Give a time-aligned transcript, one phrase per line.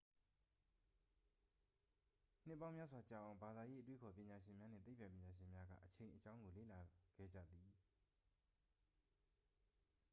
[2.45, 7.67] နှစ်ပေါင်းများစွာကြာအောင် ဘာသာရေး အတွေးအခေါ်ပညာရှင်များနှင့် သိပ္ပံပညာရှင်များက အချိန်အကြောင်း ကိုလေ့လာလာခဲ့ကြသည်